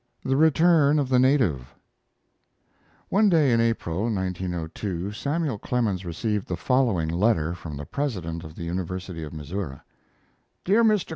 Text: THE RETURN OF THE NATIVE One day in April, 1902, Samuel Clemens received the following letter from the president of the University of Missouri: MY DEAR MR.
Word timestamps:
THE 0.23 0.35
RETURN 0.35 0.97
OF 0.97 1.09
THE 1.09 1.19
NATIVE 1.19 1.75
One 3.09 3.29
day 3.29 3.51
in 3.51 3.61
April, 3.61 4.05
1902, 4.05 5.11
Samuel 5.11 5.59
Clemens 5.59 6.05
received 6.05 6.47
the 6.47 6.57
following 6.57 7.07
letter 7.09 7.53
from 7.53 7.77
the 7.77 7.85
president 7.85 8.43
of 8.43 8.55
the 8.55 8.63
University 8.63 9.21
of 9.21 9.31
Missouri: 9.31 9.75
MY 9.75 9.81
DEAR 10.63 10.83
MR. 10.83 11.05